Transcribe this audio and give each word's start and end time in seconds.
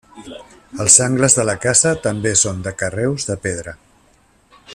Els 0.85 0.95
angles 1.07 1.37
de 1.39 1.45
la 1.49 1.55
casa 1.67 1.93
també 2.07 2.33
són 2.45 2.65
de 2.69 2.75
carreus 2.83 3.31
de 3.33 3.37
pedra. 3.49 3.77